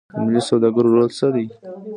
[0.15, 1.45] د ملي سوداګرو رول څه دی؟